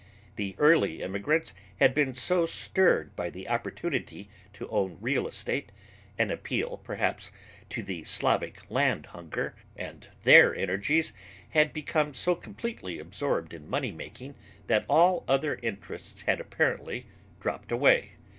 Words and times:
The 0.35 0.55
early 0.57 1.03
immigrants 1.03 1.53
had 1.79 1.93
been 1.93 2.15
so 2.15 2.47
stirred 2.47 3.15
by 3.15 3.29
the 3.29 3.47
opportunity 3.47 4.29
to 4.53 4.67
own 4.69 4.97
real 4.99 5.27
estate, 5.27 5.71
an 6.17 6.31
appeal 6.31 6.77
perhaps 6.77 7.29
to 7.69 7.83
the 7.83 8.03
Slavic 8.03 8.61
land 8.71 9.05
hunger, 9.05 9.53
and 9.75 10.07
their 10.23 10.55
energies 10.55 11.13
had 11.51 11.71
become 11.71 12.15
so 12.15 12.33
completely 12.33 12.97
absorbed 12.97 13.53
in 13.53 13.69
money 13.69 13.91
making 13.91 14.33
that 14.65 14.85
all 14.89 15.23
other 15.27 15.59
interests 15.61 16.23
had 16.23 16.41
apparently 16.41 17.05
dropped 17.39 17.71
away. 17.71 18.13